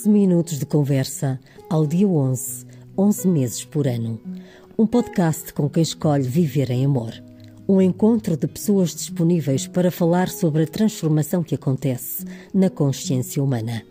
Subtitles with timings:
[0.00, 2.64] 11 minutos de conversa ao dia 11,
[2.96, 4.18] 11 meses por ano.
[4.78, 7.12] Um podcast com quem escolhe viver em amor.
[7.68, 12.24] Um encontro de pessoas disponíveis para falar sobre a transformação que acontece
[12.54, 13.82] na consciência humana.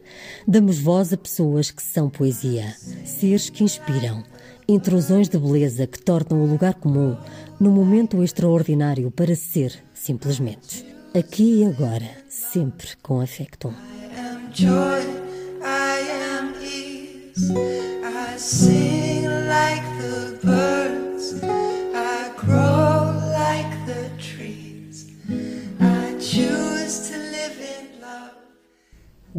[0.48, 2.74] Damos voz a pessoas que são poesia,
[3.06, 4.24] seres que inspiram,
[4.68, 7.16] intrusões de beleza que tornam o lugar comum
[7.60, 10.84] num momento extraordinário para ser, simplesmente.
[11.14, 13.72] Aqui e agora, sempre com afeto.
[14.52, 15.19] joy,
[18.50, 18.79] see.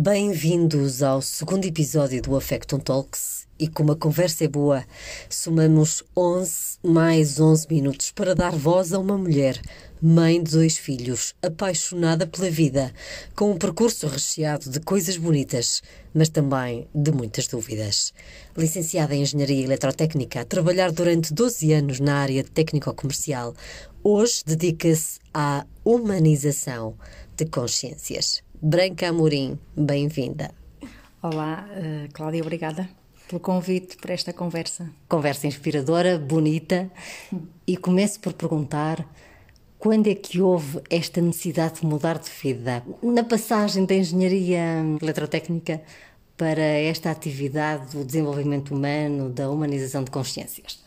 [0.03, 3.47] Bem-vindos ao segundo episódio do Affectum Talks.
[3.59, 4.83] E como a conversa é boa,
[5.29, 9.61] somamos 11 mais 11 minutos para dar voz a uma mulher
[10.01, 12.95] mãe de dois filhos, apaixonada pela vida,
[13.37, 15.83] com um percurso recheado de coisas bonitas,
[16.15, 18.15] mas também de muitas dúvidas.
[18.57, 23.55] Licenciada em Engenharia Eletrotécnica, a trabalhar durante 12 anos na área técnico-comercial,
[24.03, 26.97] hoje dedica-se à humanização
[27.37, 28.43] de consciências.
[28.63, 30.51] Branca Amorim, bem-vinda.
[31.23, 32.87] Olá, uh, Cláudia, obrigada
[33.27, 34.91] pelo convite para esta conversa.
[35.09, 36.91] Conversa inspiradora, bonita,
[37.67, 39.03] e começo por perguntar
[39.79, 42.85] quando é que houve esta necessidade de mudar de vida?
[43.03, 45.81] Na passagem da engenharia eletrotécnica
[46.37, 50.85] para esta atividade do desenvolvimento humano, da humanização de consciências?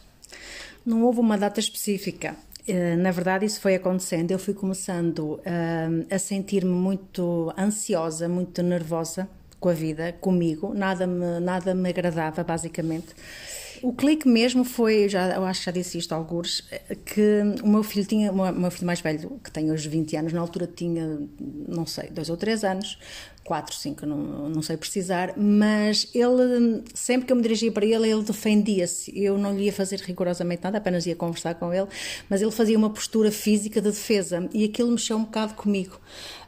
[0.86, 2.36] Não houve uma data específica.
[2.68, 4.32] Eh, na verdade, isso foi acontecendo.
[4.32, 9.28] Eu fui começando eh, a sentir-me muito ansiosa, muito nervosa
[9.60, 10.74] com a vida, comigo.
[10.74, 13.14] Nada me, nada me agradava, basicamente.
[13.82, 16.64] O clique mesmo foi, já, eu acho que já disse isto a alguns,
[17.06, 20.32] que o meu filho tinha, o meu filho mais velho, que tem hoje 20 anos,
[20.32, 21.20] na altura tinha,
[21.68, 22.98] não sei, dois ou três anos,
[23.44, 28.10] quatro, cinco, não, não sei precisar, mas ele, sempre que eu me dirigia para ele,
[28.10, 29.12] ele defendia-se.
[29.18, 31.88] Eu não lhe ia fazer rigorosamente nada, apenas ia conversar com ele,
[32.30, 36.00] mas ele fazia uma postura física de defesa e aquilo mexeu um bocado comigo.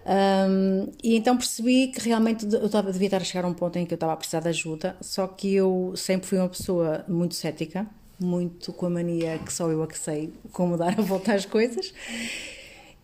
[0.05, 3.77] Um, e então percebi que realmente eu estava, devia estar a chegar a um ponto
[3.77, 7.03] em que eu estava a precisar de ajuda, só que eu sempre fui uma pessoa
[7.07, 7.87] muito cética,
[8.19, 11.45] muito com a mania que só eu a que sei como dar a volta às
[11.45, 11.93] coisas,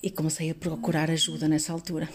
[0.01, 2.07] e comecei a procurar ajuda nessa altura.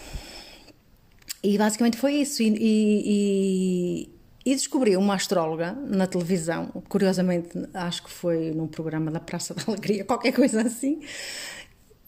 [1.43, 2.41] E basicamente foi isso.
[2.41, 4.09] E, e,
[4.45, 9.63] e, descobri uma astróloga na televisão, curiosamente, acho que foi num programa da Praça da
[9.67, 11.01] Alegria, qualquer coisa assim,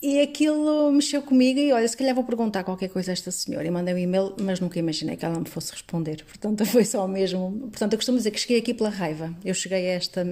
[0.02, 3.68] e aquilo mexeu comigo e olha, se calhar vou perguntar qualquer coisa a esta senhora.
[3.68, 6.24] E mandei um e-mail, mas nunca imaginei que ela me fosse responder.
[6.24, 7.68] Portanto, foi só mesmo.
[7.70, 9.36] Portanto, eu costumo dizer que cheguei aqui pela raiva.
[9.44, 10.26] Eu cheguei a esta.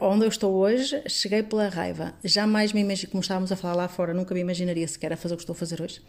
[0.00, 2.14] Onde eu estou hoje, cheguei pela raiva.
[2.24, 5.34] Jamais me imaginei, como estávamos a falar lá fora, nunca me imaginaria sequer a fazer
[5.34, 6.00] o que estou a fazer hoje.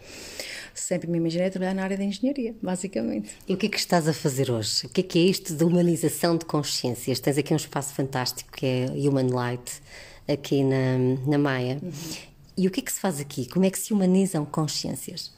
[0.74, 3.32] Sempre me imaginei a trabalhar na área da engenharia, basicamente.
[3.48, 4.86] E o que é que estás a fazer hoje?
[4.86, 7.20] O que é que é isto de humanização de consciências?
[7.20, 9.82] Tens aqui um espaço fantástico que é Human Light,
[10.26, 11.80] aqui na, na Maia.
[11.82, 12.37] Uhum.
[12.58, 13.48] E o que é que se faz aqui?
[13.48, 15.32] Como é que se humanizam consciências?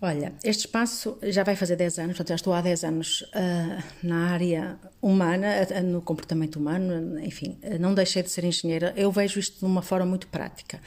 [0.00, 3.82] Olha, este espaço já vai fazer 10 anos, portanto já estou há 10 anos uh,
[4.00, 8.92] na área humana, uh, no comportamento humano, enfim, não deixei de ser engenheira.
[8.96, 10.80] Eu vejo isto de uma forma muito prática.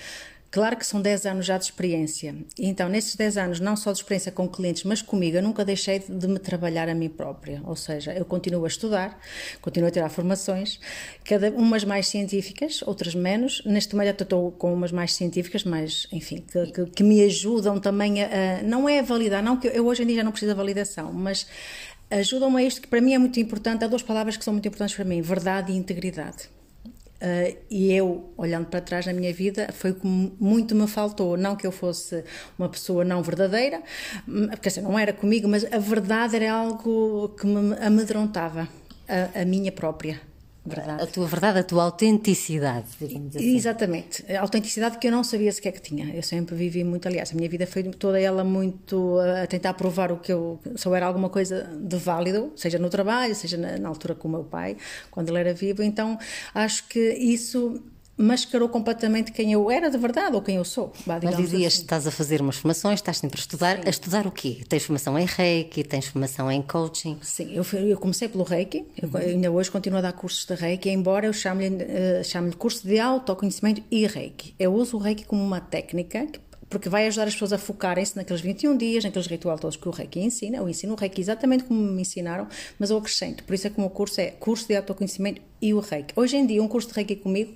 [0.52, 2.36] Claro que são 10 anos já de experiência.
[2.60, 6.00] Então, nesses 10 anos, não só de experiência com clientes, mas comigo, eu nunca deixei
[6.00, 7.62] de me trabalhar a mim própria.
[7.64, 9.18] Ou seja, eu continuo a estudar,
[9.62, 10.78] continuo a tirar formações,
[11.24, 13.64] cada umas mais científicas, outras menos.
[13.66, 18.22] Neste momento, estou com umas mais científicas, mas, enfim, que, que, que me ajudam também
[18.22, 20.32] a, a, Não é a validar, não que eu, eu hoje em dia já não
[20.32, 21.48] preciso da validação, mas
[22.10, 23.86] ajudam-me a isto que para mim é muito importante.
[23.86, 26.50] Há duas palavras que são muito importantes para mim: verdade e integridade.
[27.22, 31.38] Uh, e eu, olhando para trás na minha vida, foi o que muito me faltou.
[31.38, 32.24] Não que eu fosse
[32.58, 33.84] uma pessoa não verdadeira,
[34.50, 38.68] porque assim, não era comigo, mas a verdade era algo que me amedrontava,
[39.08, 40.31] a, a minha própria.
[40.76, 41.04] Verdade.
[41.04, 43.56] A tua verdade, a tua autenticidade, digamos assim.
[43.56, 44.26] Exatamente.
[44.32, 46.14] A autenticidade que eu não sabia sequer que tinha.
[46.14, 50.12] Eu sempre vivi muito, aliás, a minha vida foi toda ela muito a tentar provar
[50.12, 53.90] o que eu, se houver alguma coisa de válido, seja no trabalho, seja na, na
[53.90, 54.78] altura com o meu pai,
[55.10, 55.84] quando ele era vivo.
[55.84, 56.18] Então,
[56.54, 57.82] acho que isso
[58.22, 60.92] mascarou completamente quem eu era de verdade ou quem eu sou.
[61.06, 61.82] Mas dizias assim.
[61.84, 63.78] estás a fazer umas formações, estás sempre a estudar.
[63.78, 63.84] Sim.
[63.86, 64.62] A estudar o quê?
[64.68, 67.18] Tens formação em Reiki, tens formação em coaching?
[67.22, 69.10] Sim, eu, eu comecei pelo Reiki, uhum.
[69.14, 72.88] eu ainda hoje continuo a dar cursos de Reiki, embora eu chame-lhe uh, chame curso
[72.88, 74.54] de autoconhecimento e Reiki.
[74.60, 76.40] Eu uso o Reiki como uma técnica que
[76.72, 79.92] porque vai ajudar as pessoas a focarem-se naqueles 21 dias, naqueles rituais todos que o
[79.92, 80.58] Reiki ensina.
[80.58, 82.48] Eu ensino o Reiki exatamente como me ensinaram,
[82.80, 83.44] mas eu acrescento.
[83.44, 86.14] Por isso é que o meu curso é curso de autoconhecimento e o Reiki.
[86.16, 87.54] Hoje em dia, um curso de Reiki comigo,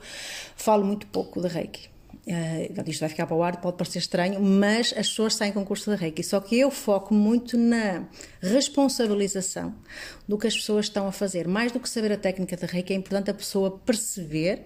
[0.56, 1.96] falo muito pouco de Reiki.
[2.28, 5.64] Uh, isto vai ficar para o ar, pode parecer estranho, mas as pessoas saem com
[5.64, 6.24] curso de Reiki.
[6.24, 8.06] Só que eu foco muito na
[8.42, 9.76] responsabilização
[10.28, 11.48] do que as pessoas estão a fazer.
[11.48, 14.66] Mais do que saber a técnica de Reiki, é importante a pessoa perceber,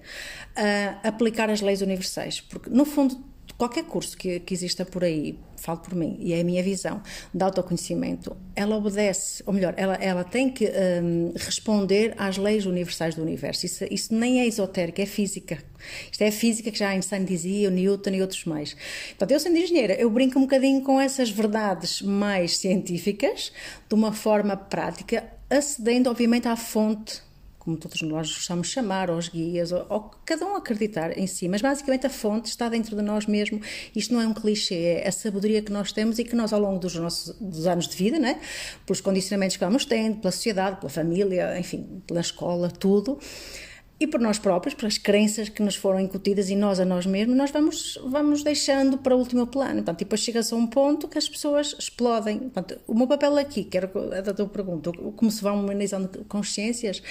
[0.57, 2.39] uh, aplicar as leis universais.
[2.39, 3.21] Porque, no fundo,
[3.59, 7.03] qualquer curso que, que exista por aí, falo por mim, e é a minha visão
[7.33, 10.65] de autoconhecimento, ela obedece, ou melhor, ela, ela tem que
[11.03, 13.65] um, responder às leis universais do universo.
[13.65, 15.61] Isso, isso nem é esotérico, é física.
[16.09, 18.77] Isto é a física que já Einstein dizia, o Newton e outros mais.
[19.09, 23.51] Portanto, eu sendo engenheira, eu brinco um bocadinho com essas verdades mais científicas,
[23.89, 27.27] de uma forma prática, acedendo, obviamente, à fonte
[27.69, 31.47] como todos nós gostamos de chamar, aos guias, ou, ou, cada um acreditar em si,
[31.47, 33.61] mas basicamente a fonte está dentro de nós mesmo.
[33.95, 36.59] Isto não é um clichê, é a sabedoria que nós temos e que nós, ao
[36.59, 38.41] longo dos nossos dos anos de vida, né,
[38.87, 43.19] pelos condicionamentos que vamos tendo, pela sociedade, pela família, enfim, pela escola, tudo,
[43.99, 47.35] e por nós próprios, pelas crenças que nos foram incutidas e nós a nós mesmos,
[47.35, 49.75] nós vamos, vamos deixando para o último plano.
[49.75, 52.39] Portanto, depois chega-se a um ponto que as pessoas explodem.
[52.39, 57.03] Portanto, o meu papel aqui, que era a tua pergunta, como se vão humanizando consciências,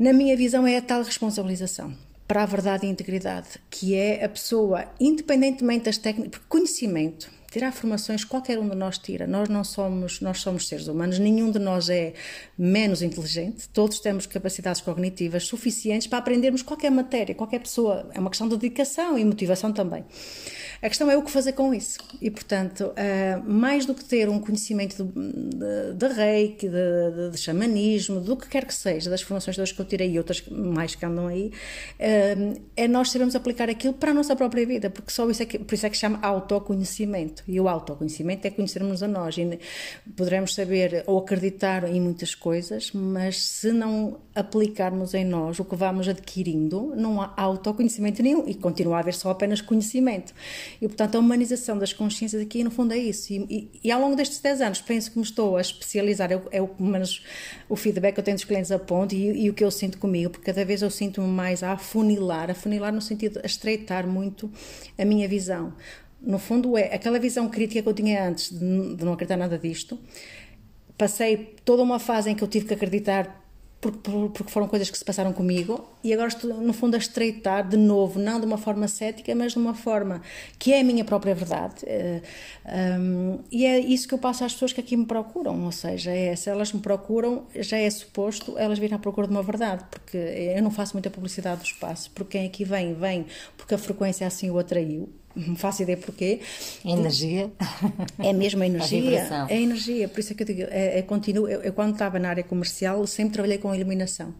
[0.00, 1.94] na minha visão é a tal responsabilização
[2.26, 8.24] para a verdade e integridade, que é a pessoa, independentemente das técnicas, conhecimento tirar formações
[8.24, 9.26] qualquer um de nós tira.
[9.26, 12.14] Nós não somos, nós somos seres humanos, nenhum de nós é
[12.56, 13.68] menos inteligente.
[13.68, 18.08] Todos temos capacidades cognitivas suficientes para aprendermos qualquer matéria, qualquer pessoa.
[18.14, 20.04] É uma questão de dedicação e motivação também.
[20.82, 21.98] A questão é o que fazer com isso.
[22.22, 27.36] E, portanto, uh, mais do que ter um conhecimento de, de, de reiki, de, de,
[27.36, 30.94] xamanismo, do que quer que seja, das formações todas que eu tirei e outras mais
[30.94, 31.52] que andam aí,
[31.98, 35.46] uh, é nós sabermos aplicar aquilo para a nossa própria vida, porque só isso é
[35.46, 37.39] que, por isso é que chama autoconhecimento.
[37.46, 39.36] E o autoconhecimento é conhecermos a nós.
[39.38, 39.58] E
[40.16, 45.76] poderemos saber ou acreditar em muitas coisas, mas se não aplicarmos em nós o que
[45.76, 50.32] vamos adquirindo, não há autoconhecimento nenhum e continua a haver só apenas conhecimento.
[50.80, 53.32] E, portanto, a humanização das consciências aqui, no fundo, é isso.
[53.32, 56.40] E, e, e ao longo destes 10 anos, penso que me estou a especializar, é,
[56.52, 57.24] é o, menos
[57.68, 59.98] o feedback que eu tenho dos clientes a ponto e, e o que eu sinto
[59.98, 64.50] comigo, porque cada vez eu sinto-me mais a afunilar, afunilar no sentido de estreitar muito
[64.98, 65.72] a minha visão.
[66.22, 69.58] No fundo, é aquela visão crítica que eu tinha antes de, de não acreditar nada
[69.58, 69.98] disto.
[70.98, 73.40] Passei toda uma fase em que eu tive que acreditar
[73.80, 73.98] porque,
[74.34, 77.78] porque, foram coisas que se passaram comigo e agora estou no fundo a estreitar de
[77.78, 80.20] novo, não de uma forma cética, mas de uma forma
[80.58, 82.20] que é a minha própria verdade eh,
[82.66, 86.10] ehm, e é isso que eu passo às pessoas que aqui me procuram, ou seja,
[86.10, 89.84] é, se elas me procuram, já é suposto elas virem à procura de uma verdade,
[89.90, 93.26] porque eu não faço muita publicidade do espaço, porque quem aqui vem, vem
[93.56, 96.40] porque a frequência assim o atraiu não faço ideia porquê.
[96.84, 97.50] A energia.
[98.18, 99.46] É mesmo a energia.
[99.46, 101.72] A é a energia, por isso é que eu digo, é, é continuo, eu, eu,
[101.72, 104.34] quando estava na área comercial sempre trabalhei com iluminação.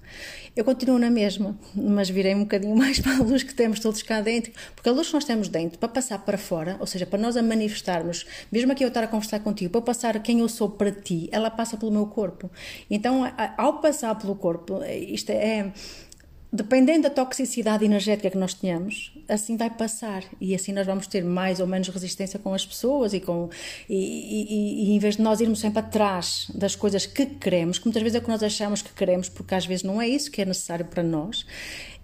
[0.56, 4.02] Eu continuo na mesma, mas virei um bocadinho mais para a luz que temos todos
[4.02, 7.06] cá dentro, porque a luz que nós temos dentro, para passar para fora, ou seja,
[7.06, 10.48] para nós a manifestarmos, mesmo aqui eu estar a conversar contigo, para passar quem eu
[10.48, 12.50] sou para ti, ela passa pelo meu corpo.
[12.90, 13.22] Então,
[13.56, 15.72] ao passar pelo corpo, isto é
[16.52, 21.22] dependendo da toxicidade energética que nós tenhamos, assim vai passar e assim nós vamos ter
[21.22, 23.48] mais ou menos resistência com as pessoas e com
[23.88, 27.86] e, e, e, em vez de nós irmos sempre atrás das coisas que queremos, que
[27.86, 30.30] muitas vezes é o que nós achamos que queremos, porque às vezes não é isso
[30.30, 31.46] que é necessário para nós.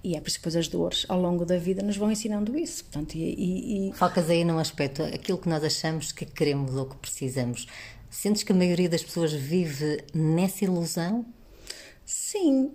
[0.04, 2.56] E é por isso que depois as dores ao longo da vida nos vão ensinando
[2.56, 2.84] isso.
[2.84, 3.92] Portanto, e, e...
[3.92, 7.66] Focas aí num aspecto, aquilo que nós achamos que queremos ou que precisamos.
[8.08, 11.26] Sentes que a maioria das pessoas vive nessa ilusão?
[12.04, 12.70] Sim,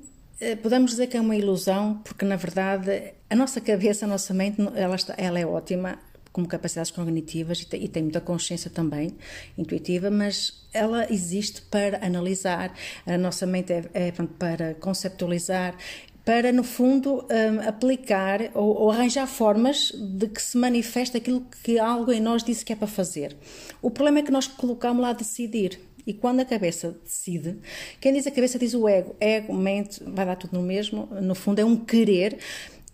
[0.62, 4.62] podemos dizer que é uma ilusão, porque na verdade a nossa cabeça, a nossa mente,
[4.76, 6.00] ela, está, ela é ótima
[6.32, 9.16] como capacidades cognitivas e tem, e tem, muita consciência também
[9.58, 12.74] intuitiva, mas ela existe para analisar,
[13.06, 15.76] a nossa mente é, é para conceptualizar,
[16.24, 21.80] para, no fundo, um, aplicar ou, ou, arranjar formas de que se manifeste aquilo que
[21.80, 23.36] algo em nós disse que é para fazer.
[23.82, 25.80] O problema é que nós colocamos lá a decidir.
[26.06, 27.58] E quando a cabeça decide,
[28.00, 29.16] quem diz a cabeça diz o ego.
[29.20, 31.08] Ego, mente, vai dar tudo no mesmo.
[31.22, 32.38] No fundo, é um querer.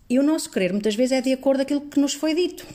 [0.08, 2.66] E o nosso querer, muitas vezes, é de acordo aquilo que nos foi dito.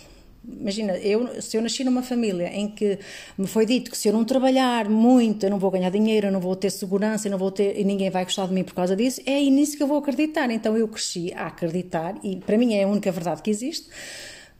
[0.45, 2.99] Imagina, eu, se eu nasci numa família em que
[3.37, 6.31] me foi dito que se eu não trabalhar muito, eu não vou ganhar dinheiro, eu
[6.33, 8.73] não vou ter segurança, eu não vou ter, e ninguém vai gostar de mim por
[8.73, 10.51] causa disso, é nisso que eu vou acreditar.
[10.51, 13.87] Então eu cresci a acreditar, e para mim é a única verdade que existe,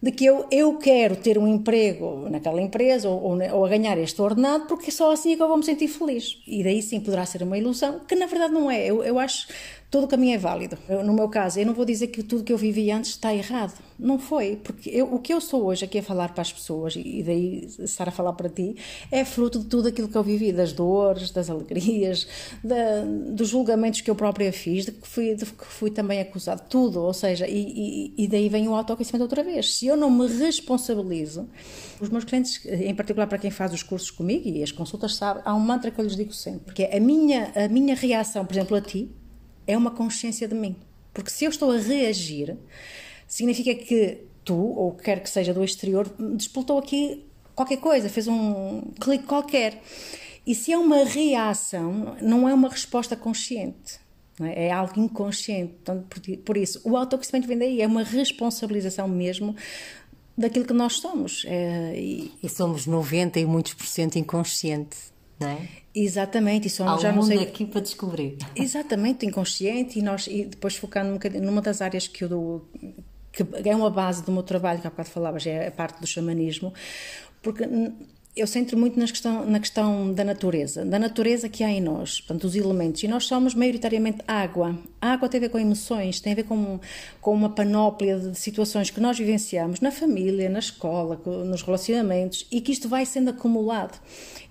[0.04, 3.98] de que eu, eu quero ter um emprego naquela empresa ou, ou, ou, a ganhar
[3.98, 6.42] este ordenado porque só assim é que eu vou me sentir feliz.
[6.46, 8.86] E daí sim poderá ser uma ilusão, que na verdade não é.
[8.86, 9.48] Eu, eu acho
[9.94, 10.76] todo o caminho é válido.
[10.90, 13.32] Eu, no meu caso, eu não vou dizer que tudo que eu vivi antes está
[13.32, 13.80] errado.
[14.00, 16.96] Não foi, porque eu, o que eu sou hoje aqui a falar para as pessoas
[16.96, 18.76] e daí estar a falar para ti
[19.12, 22.28] é fruto de tudo aquilo que eu vivi, das dores, das alegrias,
[22.64, 26.64] da, dos julgamentos que eu própria fiz, de que fui, de que fui também acusado,
[26.68, 27.00] tudo.
[27.00, 27.54] Ou seja, e,
[28.18, 29.76] e, e daí vem o autoconhecimento outra vez.
[29.76, 31.48] Se eu não me responsabilizo,
[32.02, 35.42] os meus clientes, em particular para quem faz os cursos comigo e as consultas, sabe,
[35.46, 38.44] há um mantra que eu lhes digo sempre, que é a minha, a minha reação,
[38.44, 39.12] por exemplo, a ti,
[39.68, 40.76] é uma consciência de mim.
[41.14, 42.58] Porque se eu estou a reagir,
[43.28, 47.24] significa que tu, ou quer que seja do exterior, despoltou aqui
[47.56, 49.82] qualquer coisa, fez um clique qualquer.
[50.46, 54.02] E se é uma reação, não é uma resposta consciente.
[54.42, 54.68] É?
[54.68, 54.72] é?
[54.72, 55.74] algo inconsciente.
[55.84, 59.56] Por, por isso, o autoconhecimento vem daí, é uma responsabilização mesmo
[60.38, 61.46] daquilo que nós somos.
[61.48, 62.32] É, e...
[62.42, 64.98] e somos 90 e muitos por cento inconsciente,
[65.40, 65.83] não é?
[65.96, 67.40] Exatamente, e somos Há já um não sei.
[67.40, 68.38] aqui para descobrir.
[68.56, 72.70] Exatamente, inconsciente, e nós e depois focando um bocadinho numa das áreas que eu dou,
[73.32, 76.08] que é uma base do meu trabalho, que há bocado falavas, é a parte do
[76.08, 76.74] xamanismo,
[77.42, 77.68] porque
[78.36, 82.46] eu centro muito questão, na questão da natureza, da natureza que há em nós, portanto,
[82.46, 83.04] os elementos.
[83.04, 84.76] E nós somos maioritariamente água.
[85.00, 86.80] A água tem a ver com emoções, tem a ver com,
[87.22, 92.60] com uma panóplia de situações que nós vivenciamos na família, na escola, nos relacionamentos e
[92.60, 94.00] que isto vai sendo acumulado.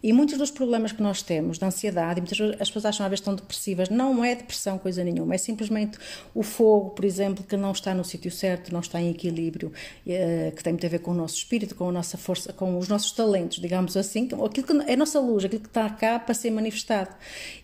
[0.01, 3.11] E muitos dos problemas que nós temos, da ansiedade, muitas vezes as pessoas acham às
[3.11, 5.97] vezes estão depressivas, não é depressão coisa nenhuma, é simplesmente
[6.35, 9.73] o fogo, por exemplo, que não está no sítio certo, não está em equilíbrio,
[10.07, 12.77] eh, que tem muito a ver com o nosso espírito, com a nossa força, com
[12.79, 16.19] os nossos talentos, digamos assim, aquilo que é a nossa luz, aquilo que está cá
[16.19, 17.15] para ser manifestado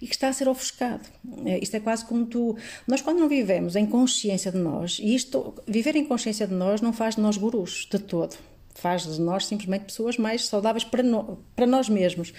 [0.01, 1.03] e que está a ser ofuscado.
[1.47, 2.57] Eh, isto é quase como tu.
[2.87, 6.81] Nós, quando não vivemos em consciência de nós, e isto, viver em consciência de nós
[6.81, 8.37] não faz de nós gurus, de todo
[8.79, 12.33] faz de nós simplesmente pessoas mais saudáveis para, no, para nós mesmos.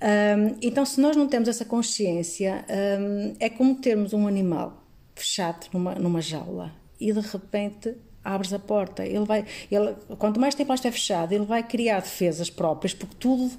[0.00, 2.64] Um, então, se nós não temos essa consciência,
[2.98, 4.82] um, é como termos um animal
[5.14, 7.94] fechado numa, numa jaula e de repente
[8.24, 9.04] abres a porta.
[9.04, 13.14] Ele vai, ele, quanto mais tempo ela estiver fechado, ele vai criar defesas próprias, porque
[13.18, 13.50] tudo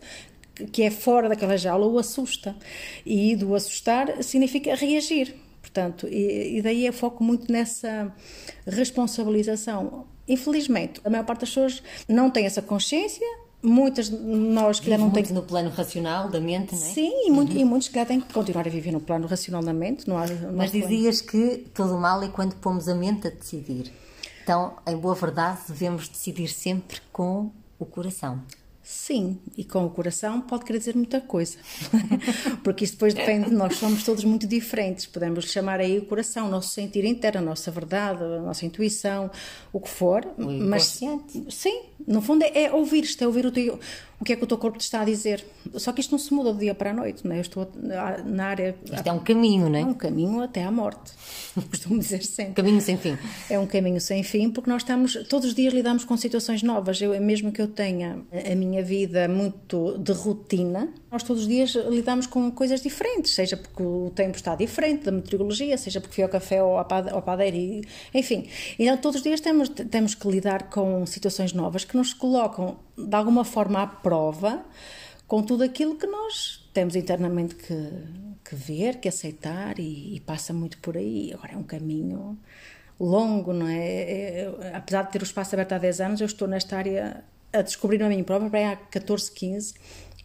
[0.72, 2.56] que é fora daquela jaula o assusta.
[3.06, 5.36] E do assustar significa reagir.
[5.62, 8.14] Portanto, e, e daí eu foco muito nessa
[8.66, 13.26] responsabilização Infelizmente, a maior parte das pessoas não tem essa consciência,
[13.62, 15.24] muitas de nós que já não têm.
[15.32, 16.86] no plano racional da mente, não é?
[16.94, 17.60] Sim, e, muito, uhum.
[17.60, 20.08] e muitos que já têm que continuar a viver no plano racional da mente.
[20.08, 21.48] Não há, não Mas dizias plano.
[21.48, 23.92] que todo mal é quando pomos a mente a decidir.
[24.46, 28.44] Então, em boa verdade, devemos decidir sempre com o coração.
[28.88, 31.58] Sim, e com o coração pode querer dizer muita coisa,
[32.64, 35.08] porque isso depois depende de nós, somos todos muito diferentes.
[35.08, 39.32] Podemos chamar aí o coração, o nosso sentir interno, a nossa verdade, a nossa intuição,
[39.74, 40.24] o que for.
[40.38, 43.80] O mas sim, no fundo é, é ouvir isto, é ouvir o teu,
[44.20, 45.44] o que é que o teu corpo te está a dizer.
[45.74, 47.38] Só que isto não se muda do dia para a noite, não é?
[47.38, 47.72] Eu estou
[48.26, 48.76] na área.
[48.86, 49.82] Isto é um caminho, não é?
[49.82, 51.12] É um caminho até à morte,
[51.70, 52.54] costumo dizer sempre.
[52.54, 53.18] Caminho sem fim.
[53.50, 57.02] É um caminho sem fim, porque nós estamos, todos os dias lidamos com situações novas.
[57.02, 61.76] Eu, mesmo que eu tenha a minha vida muito de rotina, nós todos os dias
[61.90, 66.24] lidamos com coisas diferentes, seja porque o tempo está diferente da meteorologia, seja porque fui
[66.24, 67.82] ao café ou ao padeiro, e,
[68.14, 68.48] enfim.
[68.78, 73.16] Então, todos os dias temos, temos que lidar com situações novas que nos colocam de
[73.16, 74.64] alguma forma à prova
[75.28, 77.90] com tudo aquilo que nós temos internamente que,
[78.44, 81.34] que ver, que aceitar e, e, passa muito por aí.
[81.34, 82.38] Agora é um caminho
[83.00, 83.78] longo, não é?
[83.78, 87.24] é, é apesar de ter o espaço aberto há 10 anos, eu estou nesta área
[87.56, 89.74] a descobrir a mim própria para há 14, 15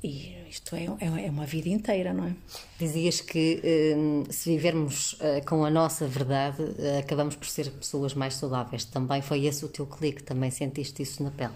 [0.02, 2.34] e isto é, é, é, uma vida inteira, não é?
[2.78, 3.60] Dizias que
[3.94, 8.84] hum, se vivermos uh, com a nossa verdade, uh, acabamos por ser pessoas mais saudáveis.
[8.84, 10.22] Também foi esse o teu clique?
[10.22, 11.52] Também sentiste isso na pele?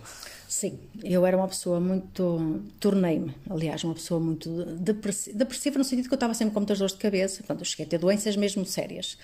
[0.47, 2.63] Sim, eu era uma pessoa muito.
[2.79, 6.79] Tornei-me, aliás, uma pessoa muito depressiva, depressiva no sentido que eu estava sempre com muitas
[6.79, 7.39] dores de cabeça.
[7.39, 9.15] Portanto, eu cheguei a ter doenças mesmo sérias.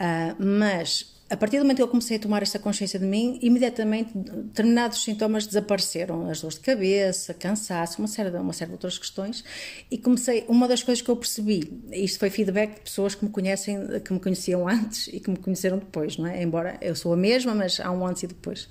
[0.00, 3.38] Uh, mas a partir do momento que eu comecei a tomar esta consciência de mim,
[3.42, 8.74] imediatamente determinados sintomas desapareceram, as dores de cabeça, cansaço, uma série de, uma série de
[8.74, 9.44] outras questões,
[9.90, 13.30] e comecei, uma das coisas que eu percebi, isto foi feedback de pessoas que me
[13.30, 16.42] conhecem, que me conheciam antes e que me conheceram depois, não é?
[16.42, 18.68] Embora eu sou a mesma, mas há um antes e depois,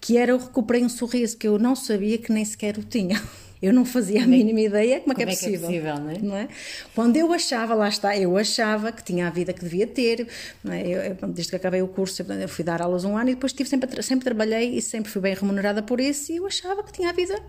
[0.00, 3.22] que era eu recuperei um sorriso que eu não sabia que nem sequer o tinha.
[3.62, 5.68] Eu não fazia a mínima ideia como é que é possível.
[5.68, 6.18] É, que é possível não, é?
[6.18, 6.48] não, é?
[6.94, 10.28] Quando eu achava, lá está, eu achava que tinha a vida que devia ter,
[10.68, 11.16] é?
[11.20, 13.68] eu, desde que acabei o curso, eu fui dar aulas um ano e depois tive
[13.68, 17.10] sempre, sempre trabalhei e sempre fui bem remunerada por isso e eu achava que tinha
[17.10, 17.40] a vida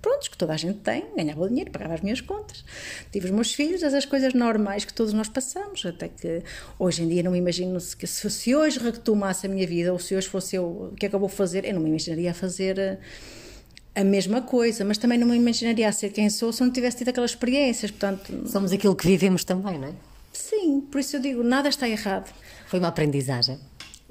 [0.00, 2.64] prontos, que toda a gente tem, ganhava o dinheiro, pagava as minhas contas,
[3.10, 6.42] tive os meus filhos, as coisas normais que todos nós passamos, até que
[6.78, 10.14] hoje em dia não me imagino se, se hoje retomasse a minha vida, ou se
[10.14, 12.78] hoje fosse eu, o que é que eu vou fazer, eu não me imaginaria fazer
[12.78, 12.98] eh,
[14.00, 17.08] a mesma coisa, mas também não me imaginaria ser quem sou se não tivesse tido
[17.08, 18.48] aquelas experiências, portanto...
[18.48, 19.92] Somos aquilo que vivemos também, não é?
[20.32, 22.32] Sim, por isso eu digo, nada está errado.
[22.66, 23.58] Foi uma aprendizagem.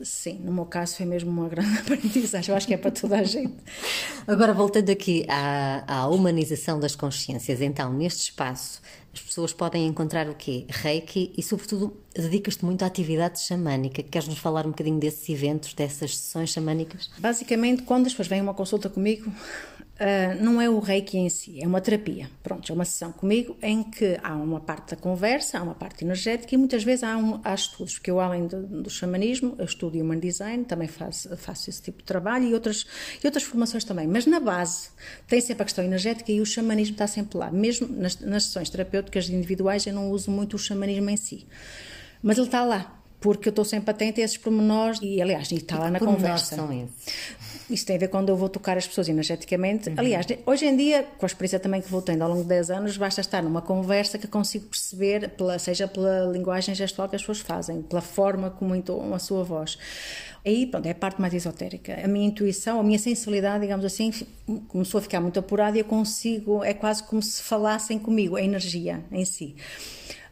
[0.02, 3.18] Sim, no meu caso foi mesmo uma grande aprendizagem, eu acho que é para toda
[3.18, 3.56] a gente.
[4.28, 8.80] Agora, voltando aqui à, à humanização das consciências, então, neste espaço,
[9.12, 10.68] as pessoas podem encontrar o quê?
[10.70, 14.04] Reiki e, sobretudo, dedicas-te muito à atividade xamânica.
[14.04, 17.10] Queres nos falar um bocadinho desses eventos, dessas sessões xamânicas?
[17.18, 19.32] Basicamente, quando as pessoas vêm a uma consulta comigo,
[19.98, 22.30] Uh, não é o reiki em si, é uma terapia.
[22.44, 26.06] Pronto, é uma sessão comigo em que há uma parte da conversa, há uma parte
[26.06, 29.66] energética e muitas vezes há, um, há estudos, porque eu, além do, do xamanismo, eu
[29.66, 32.86] estudo Human Design, também faço, faço esse tipo de trabalho e outras,
[33.24, 34.06] e outras formações também.
[34.06, 34.90] Mas na base
[35.28, 37.50] tem sempre a questão energética e o xamanismo está sempre lá.
[37.50, 41.48] Mesmo nas, nas sessões terapêuticas individuais, eu não uso muito o xamanismo em si.
[42.22, 45.80] Mas ele está lá, porque eu estou sempre atenta a esses pormenores e, aliás, está
[45.80, 46.56] lá na conversa.
[46.56, 47.57] São esses?
[47.70, 49.90] Isso tem a ver quando eu vou tocar as pessoas energeticamente.
[49.90, 49.96] Uhum.
[49.98, 52.72] Aliás, hoje em dia, com a experiência também que vou tendo ao longo de 10
[52.72, 57.22] anos, basta estar numa conversa que consigo perceber, pela, seja pela linguagem gestual que as
[57.22, 59.78] pessoas fazem, pela forma como entoam a sua voz.
[60.46, 62.00] Aí, pronto, é a parte mais esotérica.
[62.02, 64.14] A minha intuição, a minha sensibilidade, digamos assim,
[64.70, 68.42] começou a ficar muito apurada e eu consigo, é quase como se falassem comigo, a
[68.42, 69.56] energia em si.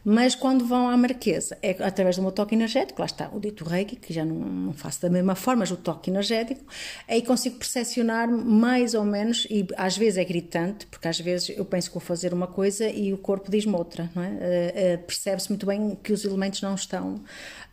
[0.08, 3.64] Mas quando vão à Marquesa, é através do meu toque energético, lá está o dito
[3.64, 6.64] Reiki, que já não, não faço da mesma forma, mas o toque energético,
[7.08, 11.64] aí consigo percepcionar mais ou menos, e às vezes é gritante, porque às vezes eu
[11.64, 14.28] penso que vou fazer uma coisa e o corpo diz-me outra, não é?
[14.28, 17.16] Uh, uh, Percebe-se muito bem que os elementos não estão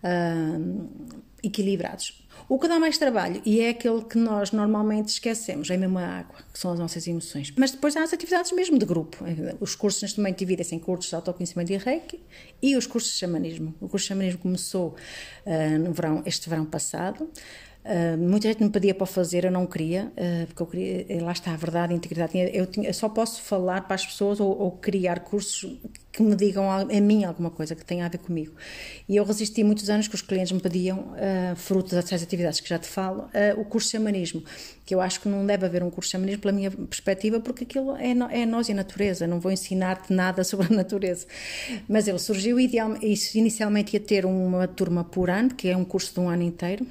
[0.03, 0.89] uh,
[1.43, 2.22] equilibrados.
[2.49, 6.05] O que dá mais trabalho, e é aquele que nós normalmente esquecemos, é mesmo a
[6.05, 7.53] água, que são as nossas emoções.
[7.57, 9.23] Mas depois há as atividades mesmo de grupo.
[9.59, 12.19] Os cursos neste momento dividem-se em cursos de autoconhecimento e reiki
[12.61, 13.73] e os cursos de xamanismo.
[13.79, 14.95] O curso de xamanismo começou
[15.45, 17.29] uh, no verão, este verão passado.
[17.83, 21.21] Uh, muita gente me pedia para fazer, eu não queria, uh, porque eu queria, eh,
[21.21, 22.31] lá está a verdade, a integridade.
[22.53, 25.77] Eu, tinha, eu só posso falar para as pessoas ou, ou, criar cursos
[26.09, 28.53] que me digam a, a mim alguma coisa que tenha a ver comigo.
[29.09, 32.69] E eu resisti muitos anos que os clientes me pediam, uh, fruto das atividades que
[32.69, 34.43] já te falo, o curso de xamanismo,
[34.85, 37.65] que eu acho que não deve haver um curso de xamanismo pela minha perspectiva, porque
[37.65, 41.25] aquilo é, é nós e a natureza, não vou ensinar-te nada sobre a natureza.
[41.89, 46.13] Mas ele surgiu, ideal, inicialmente ia ter uma turma por ano, que é um curso
[46.13, 46.85] de um ano inteiro,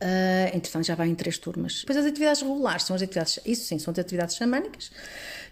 [0.00, 1.80] Uh, entretanto, já vai em três turmas.
[1.80, 4.90] Depois, as atividades regulares são as atividades, isso sim, são as atividades xamânicas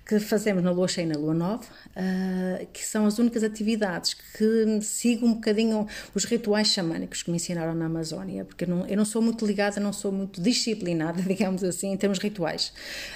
[0.07, 4.15] que fazemos na lua cheia e na lua nova, uh, que são as únicas atividades
[4.15, 8.87] que sigam um bocadinho os rituais xamânicos que me ensinaram na Amazónia, porque eu não,
[8.87, 12.73] eu não sou muito ligada, não sou muito disciplinada, digamos assim, em termos rituais.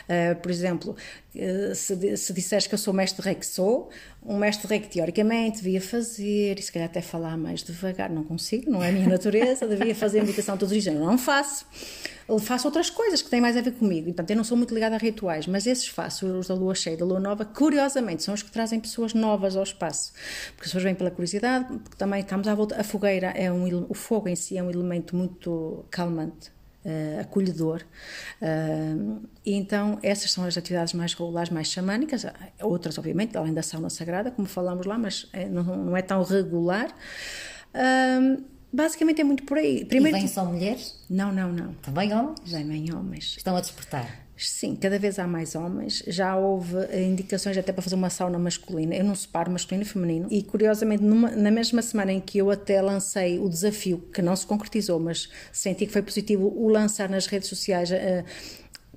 [0.09, 0.97] Uh, por exemplo,
[1.75, 3.91] se, se disseres que eu sou mestre rei que sou,
[4.25, 8.25] um mestre rei que teoricamente devia fazer, e se calhar até falar mais devagar, não
[8.25, 11.67] consigo, não é a minha natureza, devia fazer meditação todos os dias, não faço
[12.39, 14.07] faço outras coisas que têm mais a ver comigo.
[14.07, 16.97] Portanto, eu não sou muito ligada a rituais, mas esses faço, os da lua cheia,
[16.97, 20.13] da lua nova, curiosamente, são os que trazem pessoas novas ao espaço.
[20.51, 22.81] Porque as pessoas vêm pela curiosidade, porque também estamos à volta.
[22.81, 23.87] A fogueira é um.
[23.89, 26.53] O fogo em si é um elemento muito calmante.
[26.83, 27.83] Uh, acolhedor.
[28.41, 32.25] Uh, e então, essas são as atividades mais regulares, mais xamânicas.
[32.63, 36.23] Outras, obviamente, além da sauna sagrada, como falamos lá, mas é, não, não, é tão
[36.23, 36.89] regular.
[37.75, 39.85] Uh, Basicamente é muito por aí.
[39.85, 40.95] Primeiro, e vêm só mulheres?
[41.11, 41.75] Não, não, não.
[41.75, 42.53] Também homens?
[42.53, 43.35] Vêm homens.
[43.37, 44.27] Estão a despertar?
[44.47, 46.03] Sim, cada vez há mais homens.
[46.07, 48.95] Já houve indicações até para fazer uma sauna masculina.
[48.95, 50.29] Eu não separo masculino e feminino.
[50.31, 54.35] E curiosamente, numa, na mesma semana em que eu até lancei o desafio, que não
[54.35, 57.91] se concretizou, mas senti que foi positivo o lançar nas redes sociais.
[57.91, 58.25] Uh,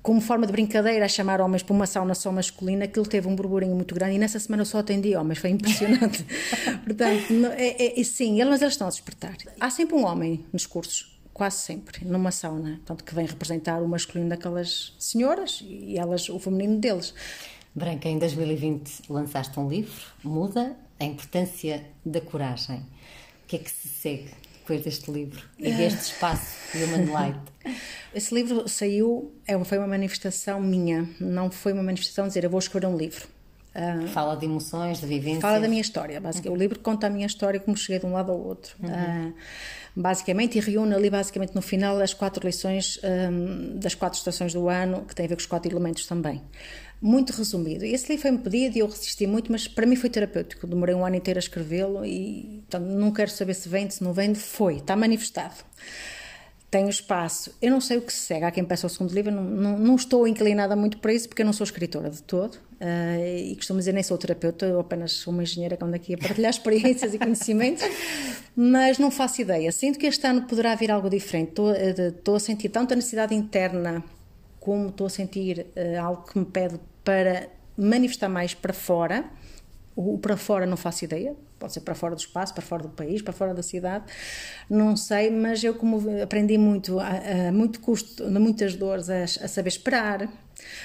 [0.04, 3.34] como forma de brincadeira, a chamar homens para uma sauna só masculina, aquilo teve um
[3.34, 6.22] burburinho muito grande e nessa semana eu só atendi homens, foi impressionante.
[6.84, 9.34] Portanto, é, é, sim, eles, eles estão a despertar.
[9.58, 13.88] Há sempre um homem nos cursos, quase sempre, numa sauna, portanto, que vem representar o
[13.88, 17.12] masculino daquelas senhoras e elas o feminino deles.
[17.74, 22.78] Branca, em 2020 lançaste um livro, Muda a Importância da Coragem.
[22.78, 24.30] O que é que se segue?
[24.64, 27.38] depois deste livro e deste espaço Human Light?
[28.14, 32.50] Esse livro saiu, é, foi uma manifestação minha, não foi uma manifestação de dizer eu
[32.50, 33.28] vou escrever um livro.
[33.74, 35.42] Uh, fala de emoções, de vivências.
[35.42, 36.48] Fala da minha história, basicamente.
[36.48, 36.54] Uhum.
[36.54, 38.76] O livro conta a minha história, como cheguei de um lado ao outro.
[38.80, 39.28] Uhum.
[39.28, 39.34] Uh,
[39.96, 44.68] basicamente, e reúne ali, basicamente, no final, as quatro lições um, das quatro estações do
[44.68, 46.40] ano, que tem a ver com os quatro elementos também
[47.04, 47.84] muito resumido.
[47.84, 50.66] Esse livro foi-me pedido e eu resisti muito, mas para mim foi terapêutico.
[50.66, 54.14] Demorei um ano inteiro a escrevê-lo e portanto, não quero saber se vende, se não
[54.14, 54.38] vende.
[54.38, 55.54] Foi, está manifestado.
[56.74, 57.56] Tenho espaço.
[57.62, 58.44] Eu não sei o que se segue.
[58.44, 61.42] Há quem peça o segundo livro, não, não, não, estou inclinada muito para isso porque
[61.42, 62.56] eu não sou escritora de todo.
[62.80, 66.14] Uh, e costumo dizer nem sou terapeuta, eu apenas sou uma engenheira que ando aqui
[66.14, 67.84] a partilhar experiências e conhecimentos,
[68.56, 69.70] mas não faço ideia.
[69.70, 71.50] Sinto que este ano poderá vir algo diferente.
[71.50, 74.02] Estou, estou a sentir tanta necessidade interna
[74.58, 79.24] como estou a sentir uh, algo que me pede para manifestar mais para fora.
[79.94, 82.90] O para fora não faço ideia, pode ser para fora do espaço, para fora do
[82.90, 84.04] país, para fora da cidade,
[84.68, 89.24] não sei, mas eu como aprendi muito, a, a muito custo, a muitas dores, a,
[89.24, 90.28] a saber esperar,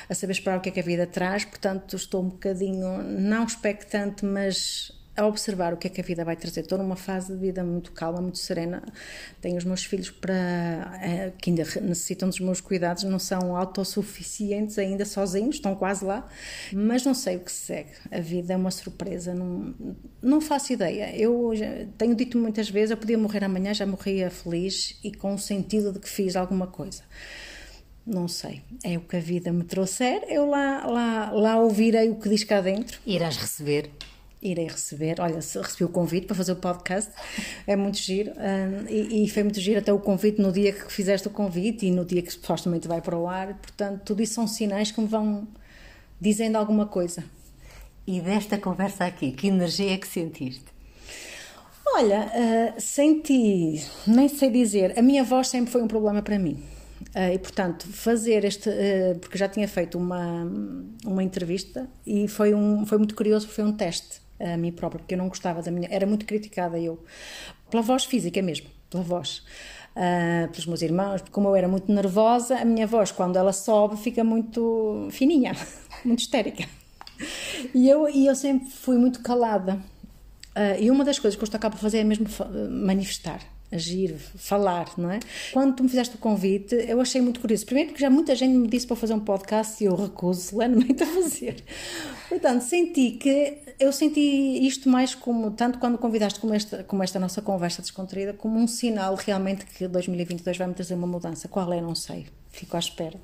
[0.09, 3.43] a saber esperar o que é que a vida traz, portanto estou um bocadinho, não
[3.43, 6.61] expectante, mas a observar o que é que a vida vai trazer.
[6.61, 8.81] Estou numa fase de vida muito calma, muito serena.
[9.41, 10.33] Tenho os meus filhos para
[11.01, 16.27] eh, que ainda necessitam dos meus cuidados, não são autossuficientes ainda sozinhos, estão quase lá,
[16.71, 17.91] mas não sei o que segue.
[18.09, 19.75] A vida é uma surpresa, não,
[20.21, 21.13] não faço ideia.
[21.15, 21.51] Eu
[21.97, 25.91] tenho dito muitas vezes, eu podia morrer amanhã, já morria feliz e com o sentido
[25.91, 27.03] de que fiz alguma coisa
[28.05, 32.15] não sei, é o que a vida me trouxer, eu lá, lá, lá ouvirei o
[32.15, 32.99] que diz cá dentro.
[33.05, 33.91] Irás receber
[34.41, 35.19] irei receber.
[35.19, 37.11] Olha, recebi o convite para fazer o podcast,
[37.67, 38.31] é muito giro.
[38.31, 41.85] Um, e, e, foi muito giro até o convite no dia que fizeste o convite
[41.85, 43.55] e no dia que supostamente vai para o ar.
[43.55, 45.47] Portanto, tudo isso são sinais que me vão
[46.19, 47.23] dizendo alguma coisa.
[48.07, 50.65] E desta conversa aqui, que energia é que sentiste?
[51.85, 56.63] Olha, uh, senti, nem sei dizer, a minha voz sempre foi um problema para mim.
[57.15, 60.47] Uh, e portanto, fazer este, uh, porque já tinha feito uma,
[61.05, 65.13] uma entrevista e foi, um, foi muito curioso, foi um teste a mim própria, porque
[65.13, 65.87] eu não gostava da minha.
[65.91, 67.03] Era muito criticada eu,
[67.69, 69.43] pela voz física mesmo, pela voz.
[69.95, 73.51] Uh, pelos meus irmãos, porque como eu era muito nervosa, a minha voz, quando ela
[73.51, 75.53] sobe, fica muito fininha,
[76.05, 76.65] muito histérica.
[77.73, 79.73] E eu, e eu sempre fui muito calada.
[80.55, 82.27] Uh, e uma das coisas que eu estou cá para fazer é mesmo
[82.69, 85.19] manifestar agir, falar, não é?
[85.53, 87.65] Quando tu me fizeste o convite, eu achei muito curioso.
[87.65, 91.03] Primeiro porque já muita gente me disse para fazer um podcast e eu recuso solenemente
[91.03, 91.63] a fazer.
[92.27, 94.19] Portanto, senti que eu senti
[94.65, 98.67] isto mais como tanto quando convidaste como esta, como esta nossa conversa descontraída, como um
[98.67, 101.47] sinal realmente que 2022 vai me trazer uma mudança.
[101.47, 102.27] Qual é, não sei.
[102.49, 103.17] Fico à espera.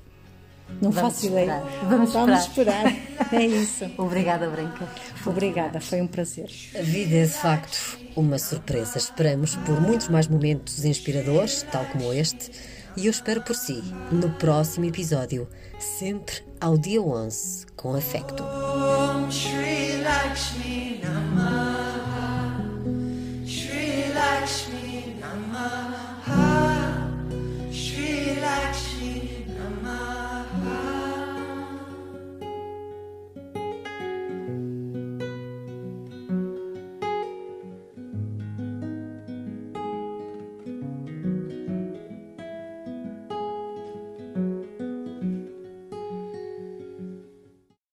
[0.82, 1.42] Não Vamos faço esperar.
[1.62, 1.80] ideia.
[1.88, 2.86] Vamos, Vamos esperar.
[2.86, 3.40] esperar.
[3.40, 3.84] É isso.
[3.98, 4.88] Obrigada, Branca.
[5.24, 6.50] Obrigada, foi um prazer.
[6.76, 8.98] A vida é de facto uma surpresa.
[8.98, 12.50] Esperamos por muitos mais momentos inspiradores, tal como este,
[12.96, 18.42] e eu espero por si no próximo episódio, sempre ao dia 11, com afecto.